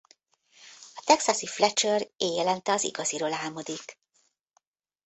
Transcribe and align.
A 0.93 1.01
texasi 1.05 1.45
Fletcher 1.47 2.07
éjjelente 2.17 2.71
az 2.71 2.83
igaziról 2.83 3.33
álmodik. 3.33 3.99